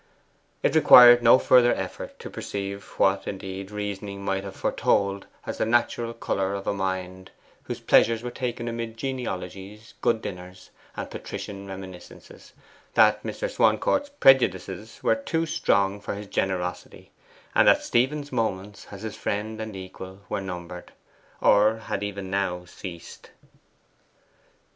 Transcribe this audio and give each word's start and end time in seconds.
It 0.63 0.73
required 0.73 1.21
no 1.21 1.37
further 1.37 1.75
effort 1.75 2.17
to 2.17 2.29
perceive 2.31 2.93
what, 2.97 3.27
indeed, 3.27 3.69
reasoning 3.69 4.25
might 4.25 4.43
have 4.43 4.55
foretold 4.55 5.27
as 5.45 5.59
the 5.59 5.65
natural 5.67 6.15
colour 6.15 6.55
of 6.55 6.65
a 6.65 6.73
mind 6.73 7.29
whose 7.65 7.79
pleasures 7.79 8.23
were 8.23 8.31
taken 8.31 8.67
amid 8.67 8.97
genealogies, 8.97 9.93
good 10.01 10.23
dinners, 10.23 10.71
and 10.97 11.11
patrician 11.11 11.67
reminiscences, 11.67 12.53
that 12.95 13.21
Mr. 13.21 13.47
Swancourt's 13.47 14.09
prejudices 14.09 14.99
were 15.03 15.13
too 15.13 15.45
strong 15.45 16.01
for 16.01 16.15
his 16.15 16.25
generosity, 16.25 17.11
and 17.53 17.67
that 17.67 17.83
Stephen's 17.83 18.31
moments 18.31 18.87
as 18.89 19.03
his 19.03 19.15
friend 19.15 19.61
and 19.61 19.75
equal 19.75 20.21
were 20.29 20.41
numbered, 20.41 20.93
or 21.41 21.77
had 21.77 22.01
even 22.01 22.31
now 22.31 22.65
ceased. 22.65 23.29